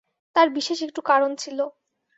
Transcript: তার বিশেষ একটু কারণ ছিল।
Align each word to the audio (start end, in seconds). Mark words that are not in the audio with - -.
তার 0.35 0.47
বিশেষ 0.49 0.79
একটু 0.81 1.01
কারণ 1.01 1.31
ছিল। 1.35 1.59